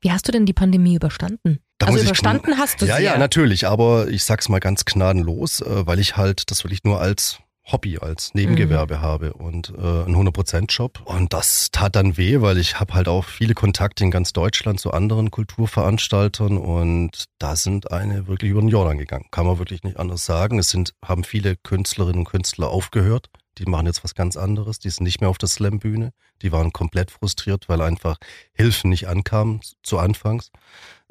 Wie 0.00 0.12
hast 0.12 0.28
du 0.28 0.32
denn 0.32 0.46
die 0.46 0.52
Pandemie 0.52 0.94
überstanden? 0.94 1.60
Da 1.78 1.86
also 1.86 2.02
überstanden 2.02 2.58
hast 2.58 2.80
du 2.80 2.86
ja, 2.86 2.96
sie. 2.96 3.02
Ja, 3.02 3.12
ja, 3.12 3.18
natürlich, 3.18 3.66
aber 3.66 4.08
ich 4.08 4.24
sag's 4.24 4.48
mal 4.48 4.60
ganz 4.60 4.84
gnadenlos, 4.84 5.60
äh, 5.60 5.86
weil 5.86 5.98
ich 5.98 6.16
halt 6.16 6.50
das 6.50 6.64
wirklich 6.64 6.84
nur 6.84 7.00
als 7.00 7.38
Hobby, 7.70 7.98
als 7.98 8.32
Nebengewerbe 8.34 8.98
mhm. 8.98 9.00
habe 9.00 9.32
und 9.32 9.70
äh, 9.70 9.80
einen 9.80 10.14
100%-Job. 10.14 11.02
Und 11.04 11.32
das 11.32 11.70
tat 11.72 11.96
dann 11.96 12.16
weh, 12.16 12.40
weil 12.40 12.58
ich 12.58 12.78
habe 12.78 12.94
halt 12.94 13.08
auch 13.08 13.24
viele 13.24 13.54
Kontakte 13.54 14.04
in 14.04 14.12
ganz 14.12 14.32
Deutschland 14.32 14.78
zu 14.78 14.92
anderen 14.92 15.32
Kulturveranstaltern 15.32 16.58
und 16.58 17.24
da 17.38 17.56
sind 17.56 17.90
eine 17.90 18.28
wirklich 18.28 18.52
über 18.52 18.60
den 18.60 18.68
Jordan 18.68 18.98
gegangen. 18.98 19.26
Kann 19.32 19.46
man 19.46 19.58
wirklich 19.58 19.82
nicht 19.82 19.98
anders 19.98 20.24
sagen. 20.24 20.60
Es 20.60 20.70
sind, 20.70 20.94
haben 21.04 21.24
viele 21.24 21.56
Künstlerinnen 21.56 22.20
und 22.20 22.30
Künstler 22.30 22.68
aufgehört. 22.68 23.30
Die 23.58 23.66
machen 23.66 23.86
jetzt 23.86 24.04
was 24.04 24.14
ganz 24.14 24.36
anderes. 24.36 24.78
Die 24.78 24.90
sind 24.90 25.04
nicht 25.04 25.20
mehr 25.20 25.30
auf 25.30 25.38
der 25.38 25.48
Slam-Bühne. 25.48 26.12
Die 26.42 26.52
waren 26.52 26.72
komplett 26.72 27.10
frustriert, 27.10 27.68
weil 27.68 27.80
einfach 27.80 28.18
Hilfen 28.52 28.90
nicht 28.90 29.08
ankamen 29.08 29.60
zu 29.82 29.98
Anfangs. 29.98 30.50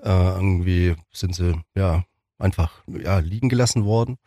Äh, 0.01 0.09
irgendwie 0.09 0.95
sind 1.11 1.35
sie 1.35 1.61
ja 1.75 2.03
einfach 2.37 2.83
ja, 2.87 3.19
liegen 3.19 3.49
gelassen 3.49 3.85
worden 3.85 4.17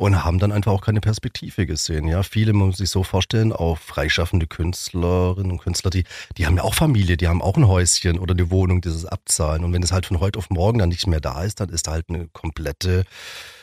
und 0.00 0.24
haben 0.24 0.38
dann 0.38 0.52
einfach 0.52 0.72
auch 0.72 0.80
keine 0.80 1.00
Perspektive 1.00 1.66
gesehen. 1.66 2.08
Ja, 2.08 2.22
viele 2.22 2.52
muss 2.52 2.78
sich 2.78 2.90
so 2.90 3.02
vorstellen, 3.02 3.52
auch 3.52 3.76
freischaffende 3.76 4.46
Künstlerinnen 4.46 5.52
und 5.52 5.58
Künstler, 5.58 5.90
die, 5.90 6.04
die 6.38 6.46
haben 6.46 6.56
ja 6.56 6.62
auch 6.62 6.74
Familie, 6.74 7.16
die 7.16 7.28
haben 7.28 7.42
auch 7.42 7.56
ein 7.56 7.68
Häuschen 7.68 8.18
oder 8.18 8.32
eine 8.32 8.50
Wohnung, 8.50 8.80
dieses 8.80 9.04
abzahlen. 9.04 9.62
Und 9.62 9.72
wenn 9.72 9.82
es 9.82 9.92
halt 9.92 10.06
von 10.06 10.20
heute 10.20 10.38
auf 10.38 10.48
morgen 10.48 10.78
dann 10.78 10.88
nicht 10.88 11.06
mehr 11.06 11.20
da 11.20 11.42
ist, 11.42 11.60
dann 11.60 11.68
ist 11.68 11.88
halt 11.88 12.08
eine 12.08 12.28
komplette 12.28 13.04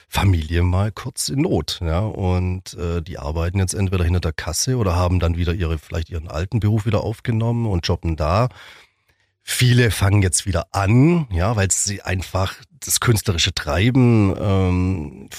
Familie 0.07 0.63
mal 0.63 0.91
kurz 0.91 1.29
in 1.29 1.41
Not. 1.41 1.79
Ja, 1.83 1.99
und 1.99 2.73
äh, 2.75 3.01
die 3.01 3.19
arbeiten 3.19 3.59
jetzt 3.59 3.73
entweder 3.73 4.03
hinter 4.03 4.21
der 4.21 4.33
Kasse 4.33 4.77
oder 4.77 4.95
haben 4.95 5.19
dann 5.19 5.37
wieder 5.37 5.53
ihre, 5.53 5.77
vielleicht 5.77 6.09
ihren 6.09 6.29
alten 6.29 6.59
Beruf 6.59 6.85
wieder 6.85 7.03
aufgenommen 7.03 7.65
und 7.65 7.87
jobben 7.87 8.15
da. 8.15 8.49
Viele 9.43 9.91
fangen 9.91 10.21
jetzt 10.21 10.45
wieder 10.45 10.67
an, 10.71 11.27
ja, 11.31 11.55
weil 11.55 11.71
sie 11.71 12.01
einfach 12.01 12.55
das 12.81 12.99
künstlerische 12.99 13.53
Treiben 13.53 14.35
ähm, 14.37 15.29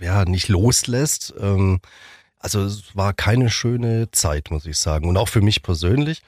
ja 0.00 0.24
nicht 0.24 0.48
loslässt. 0.48 1.34
Ähm, 1.38 1.80
also 2.38 2.62
es 2.64 2.96
war 2.96 3.12
keine 3.12 3.50
schöne 3.50 4.10
Zeit, 4.12 4.50
muss 4.50 4.64
ich 4.64 4.78
sagen. 4.78 5.08
Und 5.08 5.18
auch 5.18 5.28
für 5.28 5.42
mich 5.42 5.62
persönlich. 5.62 6.22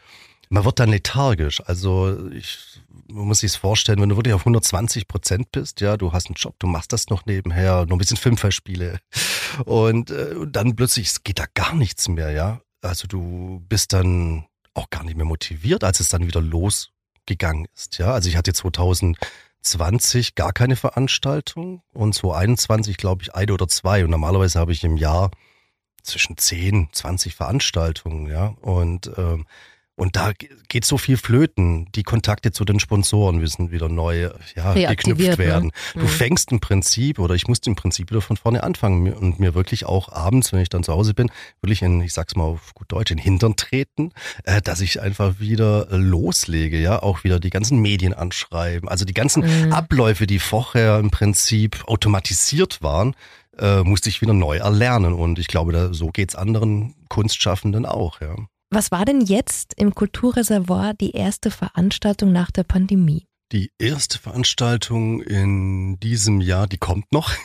Man 0.52 0.66
wird 0.66 0.80
dann 0.80 0.90
lethargisch. 0.90 1.62
Also 1.66 2.28
ich 2.30 2.58
man 3.08 3.26
muss 3.26 3.40
sich 3.40 3.52
vorstellen, 3.52 4.00
wenn 4.00 4.10
du 4.10 4.16
wirklich 4.16 4.34
auf 4.34 4.42
120 4.42 5.08
Prozent 5.08 5.50
bist, 5.50 5.80
ja, 5.80 5.96
du 5.96 6.12
hast 6.12 6.26
einen 6.26 6.34
Job, 6.34 6.54
du 6.58 6.66
machst 6.66 6.92
das 6.92 7.08
noch 7.08 7.26
nebenher, 7.26 7.86
noch 7.86 7.96
ein 7.96 7.98
bisschen 7.98 8.16
Fünferspiele 8.16 8.98
und 9.64 10.10
äh, 10.10 10.34
dann 10.46 10.76
plötzlich 10.76 11.08
es 11.08 11.22
geht 11.22 11.38
da 11.38 11.44
gar 11.54 11.74
nichts 11.74 12.08
mehr, 12.08 12.30
ja. 12.30 12.60
Also 12.82 13.06
du 13.06 13.64
bist 13.68 13.92
dann 13.92 14.46
auch 14.74 14.90
gar 14.90 15.04
nicht 15.04 15.16
mehr 15.16 15.26
motiviert, 15.26 15.84
als 15.84 16.00
es 16.00 16.08
dann 16.08 16.26
wieder 16.26 16.40
losgegangen 16.40 17.66
ist, 17.74 17.98
ja. 17.98 18.12
Also 18.12 18.28
ich 18.28 18.36
hatte 18.36 18.52
2000 18.52 19.18
20 19.62 20.34
gar 20.34 20.52
keine 20.52 20.74
Veranstaltung 20.76 21.82
und 21.92 22.14
2021 22.14 22.96
glaube 22.96 23.22
ich 23.22 23.34
eine 23.34 23.52
oder 23.54 23.68
zwei. 23.68 24.04
Und 24.04 24.10
normalerweise 24.10 24.58
habe 24.58 24.72
ich 24.72 24.82
im 24.82 24.96
Jahr 24.96 25.30
zwischen 26.02 26.36
10, 26.36 26.88
20 26.90 27.36
Veranstaltungen, 27.36 28.26
ja. 28.26 28.48
Und 28.60 29.10
ähm, 29.16 29.46
und 30.02 30.16
da 30.16 30.32
geht 30.68 30.84
so 30.84 30.98
viel 30.98 31.16
flöten. 31.16 31.86
Die 31.94 32.02
Kontakte 32.02 32.50
zu 32.50 32.64
den 32.64 32.80
Sponsoren 32.80 33.36
müssen 33.36 33.70
wieder 33.70 33.88
neu 33.88 34.30
ja, 34.56 34.74
geknüpft 34.90 35.20
ne? 35.20 35.38
werden. 35.38 35.66
Ne? 35.66 36.00
Du 36.00 36.06
mhm. 36.06 36.08
fängst 36.08 36.50
im 36.50 36.58
Prinzip, 36.58 37.20
oder 37.20 37.36
ich 37.36 37.46
musste 37.46 37.70
im 37.70 37.76
Prinzip 37.76 38.10
wieder 38.10 38.20
von 38.20 38.36
vorne 38.36 38.64
anfangen 38.64 39.12
und 39.12 39.38
mir 39.38 39.54
wirklich 39.54 39.86
auch 39.86 40.10
abends, 40.10 40.52
wenn 40.52 40.58
ich 40.58 40.70
dann 40.70 40.82
zu 40.82 40.92
Hause 40.92 41.14
bin, 41.14 41.30
wirklich 41.60 41.82
in, 41.82 42.00
ich 42.00 42.12
sag's 42.12 42.34
mal 42.34 42.42
auf 42.42 42.74
gut 42.74 42.90
Deutsch, 42.90 43.12
in 43.12 43.18
Hintern 43.18 43.54
treten, 43.54 44.10
äh, 44.42 44.60
dass 44.60 44.80
ich 44.80 45.00
einfach 45.00 45.38
wieder 45.38 45.86
loslege, 45.90 46.80
ja, 46.80 47.00
auch 47.00 47.22
wieder 47.22 47.38
die 47.38 47.50
ganzen 47.50 47.78
Medien 47.78 48.12
anschreiben. 48.12 48.88
Also 48.88 49.04
die 49.04 49.14
ganzen 49.14 49.66
mhm. 49.66 49.72
Abläufe, 49.72 50.26
die 50.26 50.40
vorher 50.40 50.98
im 50.98 51.12
Prinzip 51.12 51.84
automatisiert 51.86 52.82
waren, 52.82 53.14
äh, 53.56 53.84
musste 53.84 54.08
ich 54.08 54.20
wieder 54.20 54.32
neu 54.32 54.56
erlernen. 54.56 55.12
Und 55.12 55.38
ich 55.38 55.46
glaube, 55.46 55.70
da, 55.70 55.94
so 55.94 56.08
geht's 56.08 56.34
anderen 56.34 56.96
Kunstschaffenden 57.08 57.86
auch, 57.86 58.20
ja. 58.20 58.34
Was 58.74 58.90
war 58.90 59.04
denn 59.04 59.20
jetzt 59.20 59.74
im 59.76 59.94
Kulturreservoir 59.94 60.94
die 60.94 61.10
erste 61.10 61.50
Veranstaltung 61.50 62.32
nach 62.32 62.50
der 62.50 62.62
Pandemie? 62.62 63.26
Die 63.52 63.70
erste 63.78 64.18
Veranstaltung 64.18 65.20
in 65.20 66.00
diesem 66.00 66.40
Jahr, 66.40 66.66
die 66.66 66.78
kommt 66.78 67.12
noch. 67.12 67.32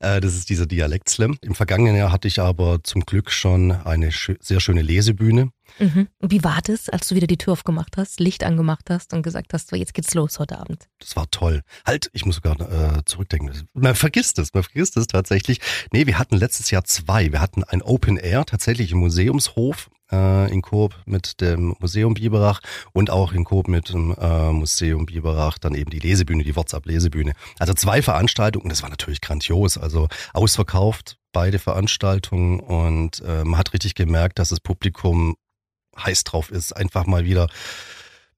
Äh, 0.00 0.20
das 0.20 0.36
ist 0.36 0.48
dieser 0.48 0.66
Dialekt-Slam. 0.66 1.38
Im 1.42 1.56
vergangenen 1.56 1.96
Jahr 1.96 2.12
hatte 2.12 2.28
ich 2.28 2.38
aber 2.38 2.84
zum 2.84 3.04
Glück 3.04 3.32
schon 3.32 3.72
eine 3.72 4.10
sehr 4.12 4.60
schöne 4.60 4.80
Lesebühne. 4.80 5.50
Mhm. 5.80 6.06
Wie 6.20 6.44
war 6.44 6.60
das, 6.62 6.88
als 6.88 7.08
du 7.08 7.16
wieder 7.16 7.26
die 7.26 7.36
Tür 7.36 7.54
aufgemacht 7.54 7.96
hast, 7.96 8.20
Licht 8.20 8.44
angemacht 8.44 8.88
hast 8.88 9.12
und 9.12 9.24
gesagt 9.24 9.52
hast, 9.52 9.70
so 9.70 9.76
jetzt 9.76 9.92
geht's 9.92 10.14
los 10.14 10.38
heute 10.38 10.56
Abend? 10.56 10.88
Das 11.00 11.16
war 11.16 11.28
toll. 11.32 11.62
Halt, 11.84 12.10
ich 12.12 12.24
muss 12.24 12.36
sogar 12.36 12.60
äh, 12.60 13.04
zurückdenken. 13.06 13.68
Man 13.74 13.96
vergisst 13.96 14.38
es, 14.38 14.54
man 14.54 14.62
vergisst 14.62 14.96
es 14.96 15.08
tatsächlich. 15.08 15.60
Nee, 15.92 16.06
wir 16.06 16.16
hatten 16.16 16.36
letztes 16.36 16.70
Jahr 16.70 16.84
zwei. 16.84 17.32
Wir 17.32 17.40
hatten 17.40 17.64
ein 17.64 17.82
Open 17.82 18.18
Air, 18.18 18.46
tatsächlich 18.46 18.92
im 18.92 18.98
Museumshof 18.98 19.90
äh, 20.10 20.52
in 20.52 20.62
Coop 20.62 20.96
mit 21.06 21.40
dem 21.40 21.74
Museum 21.78 22.14
Biberach 22.14 22.60
und 22.92 23.10
auch 23.10 23.32
in 23.32 23.44
Coop 23.44 23.68
mit 23.68 23.90
dem 23.90 24.14
äh, 24.18 24.52
Museum 24.52 25.06
Biberach 25.06 25.58
dann 25.58 25.74
eben 25.74 25.90
die 25.90 25.98
Lesebühne, 25.98 26.44
die 26.44 26.56
WhatsApp-Lesebühne. 26.56 27.32
Also 27.58 27.74
zwei 27.74 28.02
Veranstaltungen, 28.02 28.68
das 28.68 28.82
war 28.82 28.90
natürlich 28.90 29.20
grandios, 29.20 29.78
also 29.78 30.08
ausverkauft, 30.32 31.18
beide 31.32 31.58
Veranstaltungen 31.58 32.60
und 32.60 33.20
äh, 33.20 33.44
man 33.44 33.58
hat 33.58 33.72
richtig 33.72 33.94
gemerkt, 33.94 34.38
dass 34.38 34.48
das 34.48 34.60
Publikum 34.60 35.36
heiß 35.98 36.24
drauf 36.24 36.50
ist, 36.50 36.76
einfach 36.76 37.06
mal 37.06 37.24
wieder 37.24 37.48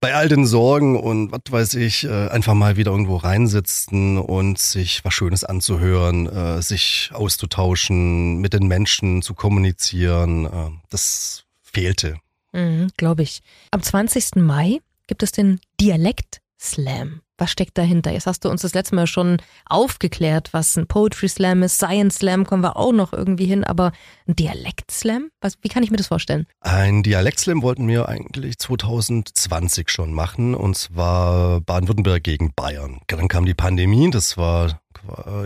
bei 0.00 0.14
all 0.14 0.28
den 0.28 0.46
Sorgen 0.46 0.98
und 0.98 1.30
was 1.30 1.42
weiß 1.50 1.74
ich, 1.74 2.04
äh, 2.04 2.28
einfach 2.28 2.54
mal 2.54 2.76
wieder 2.76 2.90
irgendwo 2.90 3.16
reinsitzen 3.16 4.16
und 4.16 4.58
sich 4.58 5.04
was 5.04 5.12
Schönes 5.12 5.44
anzuhören, 5.44 6.26
äh, 6.26 6.62
sich 6.62 7.10
auszutauschen, 7.12 8.38
mit 8.38 8.54
den 8.54 8.66
Menschen 8.66 9.20
zu 9.20 9.34
kommunizieren. 9.34 10.46
Äh, 10.46 10.70
das 10.88 11.44
fehlte. 11.72 12.16
Mhm, 12.52 12.90
Glaube 12.96 13.22
ich. 13.22 13.40
Am 13.70 13.82
20. 13.82 14.36
Mai 14.36 14.80
gibt 15.06 15.22
es 15.22 15.32
den 15.32 15.60
Dialekt 15.80 16.40
Slam. 16.58 17.22
Was 17.38 17.50
steckt 17.50 17.78
dahinter? 17.78 18.12
Jetzt 18.12 18.26
hast 18.26 18.44
du 18.44 18.50
uns 18.50 18.60
das 18.60 18.74
letzte 18.74 18.94
Mal 18.94 19.06
schon 19.06 19.38
aufgeklärt, 19.64 20.52
was 20.52 20.76
ein 20.76 20.86
Poetry 20.86 21.26
Slam 21.26 21.62
ist. 21.62 21.76
Science 21.76 22.16
Slam 22.16 22.44
kommen 22.44 22.62
wir 22.62 22.76
auch 22.76 22.92
noch 22.92 23.14
irgendwie 23.14 23.46
hin, 23.46 23.64
aber 23.64 23.92
ein 24.28 24.36
Dialekt 24.36 24.90
Slam? 24.90 25.30
Was, 25.40 25.54
wie 25.62 25.68
kann 25.68 25.82
ich 25.82 25.90
mir 25.90 25.96
das 25.96 26.08
vorstellen? 26.08 26.46
Ein 26.60 27.02
Dialekt 27.02 27.40
Slam 27.40 27.62
wollten 27.62 27.88
wir 27.88 28.10
eigentlich 28.10 28.58
2020 28.58 29.88
schon 29.88 30.12
machen 30.12 30.54
und 30.54 30.76
zwar 30.76 31.62
Baden-Württemberg 31.62 32.22
gegen 32.22 32.52
Bayern. 32.54 33.00
Dann 33.06 33.28
kam 33.28 33.46
die 33.46 33.54
Pandemie, 33.54 34.10
das 34.10 34.36
war 34.36 34.82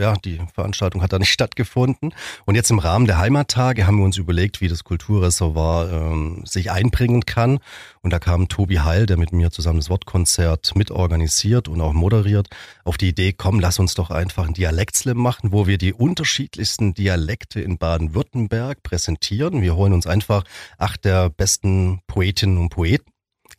ja, 0.01 0.15
die 0.25 0.41
Veranstaltung 0.53 1.03
hat 1.03 1.13
da 1.13 1.19
nicht 1.19 1.33
stattgefunden. 1.33 2.15
Und 2.45 2.55
jetzt 2.55 2.71
im 2.71 2.79
Rahmen 2.79 3.07
der 3.07 3.19
Heimattage 3.19 3.87
haben 3.87 3.99
wir 3.99 4.05
uns 4.05 4.17
überlegt, 4.17 4.61
wie 4.61 4.69
das 4.69 4.85
Kulturreservoir 4.85 5.93
ähm, 5.93 6.43
sich 6.45 6.71
einbringen 6.71 7.25
kann. 7.27 7.59
Und 8.03 8.13
da 8.13 8.19
kam 8.19 8.49
Tobi 8.49 8.81
Heil, 8.81 9.07
der 9.07 9.17
mit 9.17 9.33
mir 9.33 9.51
zusammen 9.51 9.79
das 9.79 9.91
Wortkonzert 9.91 10.77
mitorganisiert 10.77 11.69
und 11.69 11.81
auch 11.81 11.93
moderiert, 11.93 12.49
auf 12.85 12.97
die 12.97 13.09
Idee, 13.09 13.33
komm, 13.33 13.61
lass 13.61 13.79
uns 13.79 13.95
doch 13.95 14.11
einfach 14.11 14.47
ein 14.47 14.55
Dialektslam 14.55 15.17
machen, 15.17 15.53
wo 15.53 15.67
wir 15.67 15.79
die 15.79 15.93
unterschiedlichsten 15.93 16.95
Dialekte 16.95 17.61
in 17.61 17.79
Baden-Württemberg 17.79 18.83
präsentieren. 18.83 19.63
Wir 19.63 19.77
holen 19.77 19.93
uns 19.93 20.07
einfach 20.07 20.45
acht 20.79 21.05
der 21.05 21.31
besten 21.31 22.01
Poetinnen 22.07 22.59
und 22.59 22.71
Poeten 22.71 23.14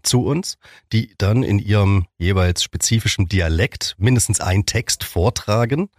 zu 0.05 0.25
uns, 0.25 0.57
die 0.93 1.13
dann 1.17 1.43
in 1.43 1.59
ihrem 1.59 2.05
jeweils 2.17 2.63
spezifischen 2.63 3.27
Dialekt 3.27 3.95
mindestens 3.97 4.39
einen 4.41 4.65
Text 4.65 5.03
vortragen. 5.03 5.89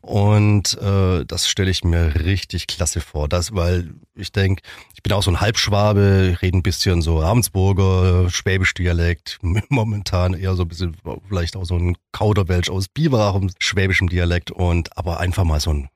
Und 0.00 0.78
äh, 0.80 1.24
das 1.24 1.48
stelle 1.48 1.70
ich 1.70 1.84
mir 1.84 2.14
richtig 2.24 2.66
klasse 2.66 3.00
vor. 3.00 3.28
Das, 3.28 3.54
weil 3.54 3.94
ich 4.14 4.32
denke, 4.32 4.62
ich 4.94 5.02
bin 5.02 5.12
auch 5.12 5.22
so 5.22 5.30
ein 5.30 5.40
Halbschwabe, 5.40 6.38
rede 6.42 6.58
ein 6.58 6.62
bisschen 6.62 7.02
so 7.02 7.18
Ravensburger, 7.18 8.28
Schwäbisch 8.30 8.74
Dialekt, 8.74 9.38
momentan 9.68 10.34
eher 10.34 10.54
so 10.54 10.62
ein 10.62 10.68
bisschen, 10.68 10.96
vielleicht 11.28 11.56
auch 11.56 11.64
so 11.64 11.76
ein 11.76 11.96
Kauderwelsch 12.12 12.70
aus 12.70 12.88
Biberach, 12.88 13.40
schwäbischem 13.58 14.08
Dialekt 14.08 14.50
und 14.50 14.96
aber 14.96 15.20
einfach 15.20 15.44
mal 15.44 15.60
so 15.60 15.72
ein 15.72 15.88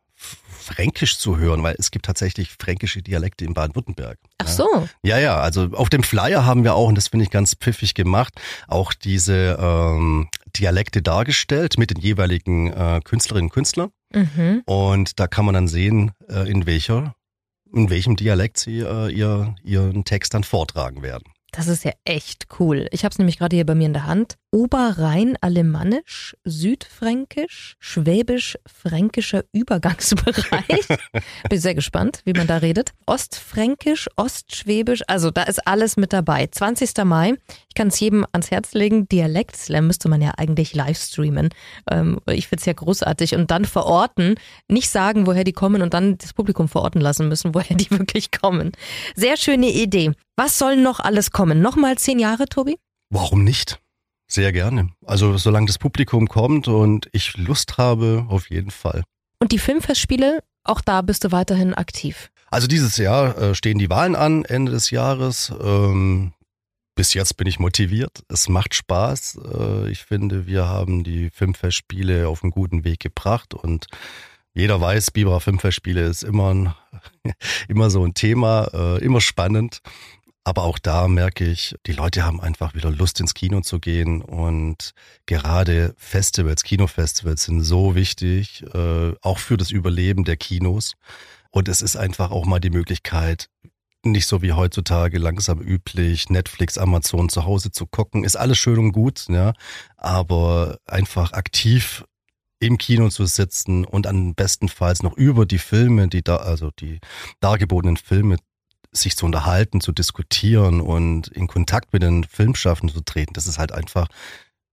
Fränkisch 0.66 1.18
zu 1.18 1.38
hören, 1.38 1.62
weil 1.62 1.76
es 1.78 1.90
gibt 1.90 2.06
tatsächlich 2.06 2.50
fränkische 2.58 3.02
Dialekte 3.02 3.44
in 3.44 3.54
Baden-Württemberg. 3.54 4.18
Ach 4.38 4.49
so. 4.49 4.88
Ja, 5.02 5.18
ja, 5.18 5.38
also 5.38 5.68
auf 5.73 5.88
dem 5.88 6.02
Flyer 6.02 6.44
haben 6.44 6.64
wir 6.64 6.75
auch, 6.75 6.88
und 6.88 6.96
das 6.96 7.08
finde 7.08 7.25
ich 7.25 7.30
ganz 7.30 7.54
pfiffig 7.54 7.94
gemacht, 7.94 8.35
auch 8.66 8.92
diese 8.92 9.56
ähm, 9.61 10.28
Dialekte 10.56 11.02
dargestellt 11.02 11.78
mit 11.78 11.90
den 11.90 12.00
jeweiligen 12.00 12.73
äh, 12.73 13.00
Künstlerinnen 13.04 13.46
und 13.46 13.54
Künstlern. 13.54 13.90
Mhm. 14.12 14.62
Und 14.66 15.20
da 15.20 15.26
kann 15.26 15.44
man 15.44 15.54
dann 15.54 15.68
sehen, 15.68 16.12
äh, 16.28 16.50
in 16.50 16.66
welcher 16.66 17.14
in 17.75 17.90
welchem 17.90 18.16
Dialekt 18.16 18.58
sie 18.58 18.78
äh, 18.78 19.11
ihr, 19.12 19.54
ihren 19.62 20.04
Text 20.04 20.35
dann 20.35 20.44
vortragen 20.44 21.02
werden. 21.02 21.25
Das 21.52 21.68
ist 21.68 21.85
ja 21.85 21.92
echt 22.04 22.46
cool. 22.58 22.87
Ich 22.90 23.04
habe 23.04 23.12
es 23.12 23.18
nämlich 23.18 23.38
gerade 23.38 23.56
hier 23.56 23.66
bei 23.66 23.75
mir 23.75 23.87
in 23.87 23.92
der 23.92 24.06
Hand. 24.06 24.37
Oberrhein-Alemannisch, 24.56 26.34
Südfränkisch, 26.44 27.76
Schwäbisch-Fränkischer 27.78 29.44
Übergangsbereich. 29.52 30.88
Bin 31.50 31.60
sehr 31.60 31.75
gespannt, 31.75 32.22
wie 32.25 32.32
man 32.32 32.46
da 32.46 32.56
redet. 32.56 32.92
Ostfränkisch, 33.04 34.08
Ostschwäbisch, 34.16 35.02
also 35.08 35.30
da 35.30 35.42
ist 35.42 35.66
alles 35.66 35.98
mit 35.98 36.14
dabei. 36.14 36.46
20. 36.50 37.04
Mai, 37.04 37.34
ich 37.68 37.75
kann 37.75 37.88
es 37.88 38.00
jedem 38.00 38.25
ans 38.32 38.50
Herz 38.50 38.72
legen. 38.72 39.06
Dialekt-Slam 39.06 39.88
müsste 39.88 40.08
man 40.08 40.22
ja 40.22 40.32
eigentlich 40.38 40.75
live 40.75 40.98
streamen. 40.98 41.50
Ähm, 41.90 42.18
ich 42.25 42.48
find's 42.48 42.64
ja 42.64 42.72
großartig. 42.72 43.34
Und 43.34 43.50
dann 43.50 43.66
verorten, 43.66 44.36
nicht 44.68 44.88
sagen, 44.88 45.26
woher 45.26 45.44
die 45.44 45.52
kommen 45.52 45.82
und 45.82 45.92
dann 45.92 46.16
das 46.16 46.32
Publikum 46.32 46.70
verorten 46.70 47.02
lassen 47.02 47.28
müssen, 47.28 47.54
woher 47.54 47.76
die 47.76 47.90
wirklich 47.90 48.30
kommen. 48.30 48.72
Sehr 49.16 49.36
schöne 49.36 49.68
Idee. 49.68 50.12
Was 50.34 50.58
soll 50.58 50.78
noch 50.78 50.98
alles 50.98 51.30
kommen? 51.30 51.60
Nochmal 51.60 51.98
zehn 51.98 52.18
Jahre, 52.18 52.46
Tobi? 52.46 52.78
Warum 53.10 53.44
nicht? 53.44 53.78
Sehr 54.28 54.52
gerne. 54.52 54.90
Also 55.04 55.37
solange 55.38 55.66
das 55.66 55.78
Publikum 55.78 56.28
kommt 56.28 56.68
und 56.68 57.09
ich 57.12 57.37
Lust 57.37 57.78
habe, 57.78 58.26
auf 58.28 58.50
jeden 58.50 58.71
Fall. 58.71 59.04
Und 59.38 59.52
die 59.52 59.59
Filmfestspiele, 59.59 60.42
auch 60.64 60.80
da 60.80 61.02
bist 61.02 61.25
du 61.25 61.33
weiterhin 61.33 61.75
aktiv. 61.75 62.30
Also 62.50 62.66
dieses 62.66 62.97
Jahr 62.97 63.37
äh, 63.38 63.54
stehen 63.54 63.78
die 63.78 63.90
Wahlen 63.90 64.16
an, 64.16 64.45
Ende 64.45 64.73
des 64.73 64.90
Jahres. 64.90 65.52
Ähm, 65.61 66.33
bis 66.95 67.12
jetzt 67.12 67.37
bin 67.37 67.47
ich 67.47 67.59
motiviert. 67.59 68.25
Es 68.28 68.49
macht 68.49 68.75
Spaß. 68.75 69.38
Äh, 69.54 69.90
ich 69.90 70.04
finde, 70.04 70.47
wir 70.47 70.66
haben 70.66 71.04
die 71.04 71.30
Filmfestspiele 71.30 72.26
auf 72.26 72.42
einen 72.42 72.52
guten 72.52 72.85
Weg 72.85 73.00
gebracht 73.00 73.54
und 73.54 73.87
jeder 74.54 74.80
weiß, 74.80 75.11
Biberer 75.11 75.40
Filmfestspiele 75.40 76.00
ist 76.00 76.23
immer, 76.23 76.54
ein, 76.54 76.75
immer 77.68 77.90
so 77.90 78.02
ein 78.02 78.14
Thema, 78.14 78.68
äh, 78.73 79.04
immer 79.04 79.21
spannend. 79.21 79.80
Aber 80.46 80.62
auch 80.62 80.78
da 80.78 81.08
merke 81.08 81.44
ich, 81.44 81.74
die 81.86 81.92
Leute 81.92 82.24
haben 82.24 82.40
einfach 82.40 82.76
wieder 82.76 82.88
Lust 82.88 83.18
ins 83.18 83.34
Kino 83.34 83.62
zu 83.62 83.80
gehen 83.80 84.22
und 84.22 84.92
gerade 85.26 85.92
Festivals, 85.98 86.62
Kinofestivals 86.62 87.42
sind 87.42 87.62
so 87.62 87.96
wichtig, 87.96 88.64
äh, 88.72 89.12
auch 89.22 89.38
für 89.38 89.56
das 89.56 89.72
Überleben 89.72 90.22
der 90.22 90.36
Kinos. 90.36 90.92
Und 91.50 91.68
es 91.68 91.82
ist 91.82 91.96
einfach 91.96 92.30
auch 92.30 92.46
mal 92.46 92.60
die 92.60 92.70
Möglichkeit, 92.70 93.48
nicht 94.04 94.28
so 94.28 94.40
wie 94.40 94.52
heutzutage 94.52 95.18
langsam 95.18 95.60
üblich, 95.60 96.30
Netflix, 96.30 96.78
Amazon 96.78 97.28
zu 97.28 97.44
Hause 97.44 97.72
zu 97.72 97.84
gucken. 97.84 98.22
Ist 98.22 98.36
alles 98.36 98.58
schön 98.58 98.78
und 98.78 98.92
gut, 98.92 99.26
ja. 99.28 99.52
Aber 99.96 100.78
einfach 100.86 101.32
aktiv 101.32 102.04
im 102.60 102.78
Kino 102.78 103.08
zu 103.08 103.26
sitzen 103.26 103.84
und 103.84 104.06
an 104.06 104.36
bestenfalls 104.36 105.02
noch 105.02 105.16
über 105.16 105.44
die 105.44 105.58
Filme, 105.58 106.06
die 106.06 106.22
da, 106.22 106.36
also 106.36 106.70
die 106.70 107.00
dargebotenen 107.40 107.96
Filme 107.96 108.36
sich 109.02 109.16
zu 109.16 109.26
unterhalten, 109.26 109.80
zu 109.80 109.92
diskutieren 109.92 110.80
und 110.80 111.28
in 111.28 111.46
Kontakt 111.46 111.92
mit 111.92 112.02
den 112.02 112.24
Filmschaffenden 112.24 112.96
zu 112.96 113.04
treten, 113.04 113.34
das 113.34 113.46
ist 113.46 113.58
halt 113.58 113.72
einfach 113.72 114.08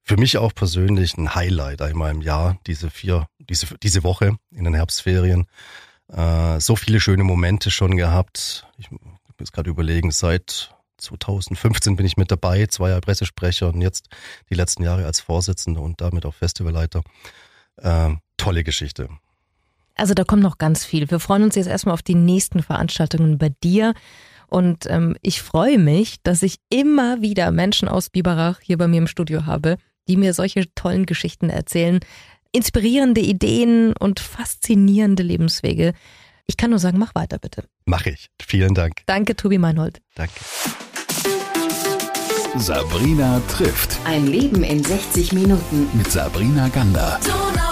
für 0.04 0.18
mich 0.18 0.38
auch 0.38 0.54
persönlich 0.54 1.18
ein 1.18 1.34
Highlight 1.34 1.82
einmal 1.82 2.12
im 2.12 2.22
Jahr, 2.22 2.58
diese 2.68 2.90
vier, 2.90 3.28
diese, 3.40 3.68
diese 3.82 4.04
Woche 4.04 4.36
in 4.52 4.66
den 4.66 4.74
Herbstferien. 4.74 5.46
Äh, 6.10 6.60
so 6.60 6.76
viele 6.76 7.00
schöne 7.00 7.24
Momente 7.24 7.72
schon 7.72 7.96
gehabt. 7.96 8.68
Ich 8.78 8.90
muss 8.92 9.52
gerade 9.52 9.70
überlegen, 9.70 10.12
seit 10.12 10.76
2015 10.98 11.96
bin 11.96 12.06
ich 12.06 12.18
mit 12.18 12.32
dabei, 12.32 12.68
zwei 12.68 12.90
Jahre 12.90 13.02
Pressesprecher 13.02 13.70
und 13.70 13.82
jetzt 13.82 14.10
die 14.50 14.56
letzten 14.56 14.84
Jahre 14.84 15.06
als 15.06 15.22
Vorsitzender 15.22 15.82
und 15.82 16.02
damit 16.02 16.26
auch 16.26 16.34
Festivalleiter. 16.34 17.02
Äh, 17.78 18.12
tolle 18.38 18.64
Geschichte. 18.64 19.10
Also 19.96 20.14
da 20.14 20.24
kommt 20.24 20.42
noch 20.42 20.58
ganz 20.58 20.86
viel. 20.86 21.10
Wir 21.10 21.20
freuen 21.20 21.44
uns 21.44 21.56
jetzt 21.56 21.68
erstmal 21.68 21.94
auf 21.94 22.02
die 22.02 22.16
nächsten 22.16 22.64
Veranstaltungen 22.64 23.38
bei 23.38 23.50
dir. 23.64 23.94
Und 24.48 24.86
ähm, 24.88 25.16
ich 25.22 25.42
freue 25.42 25.78
mich, 25.80 26.18
dass 26.24 26.44
ich 26.44 26.58
immer 26.70 27.22
wieder 27.22 27.52
Menschen 27.52 27.88
aus 27.88 28.10
Biberach 28.10 28.60
hier 28.62 28.78
bei 28.78 28.88
mir 28.88 28.98
im 29.00 29.08
Studio 29.08 29.46
habe, 29.46 29.78
die 30.08 30.18
mir 30.18 30.34
solche 30.34 30.72
tollen 30.76 31.06
Geschichten 31.06 31.50
erzählen, 31.50 32.00
inspirierende 32.52 33.22
Ideen 33.22 33.94
und 34.00 34.20
faszinierende 34.20 35.24
Lebenswege. 35.24 35.94
Ich 36.46 36.58
kann 36.58 36.70
nur 36.72 36.80
sagen, 36.80 37.00
mach 37.00 37.16
weiter 37.16 37.40
bitte. 37.40 37.64
Mach 37.86 38.06
ich. 38.06 38.28
Vielen 38.42 38.74
Dank. 38.76 39.02
Danke, 39.06 39.36
Tobi 39.36 39.58
Meinhold. 39.58 40.02
Danke. 40.16 40.34
Sabrina 42.58 43.42
trifft 43.48 43.98
Ein 44.06 44.28
Leben 44.28 44.64
in 44.64 44.84
60 44.84 45.34
Minuten. 45.34 45.88
mit 45.98 46.12
Sabrina 46.12 46.68
Gander. 46.68 47.20
Donau. 47.24 47.63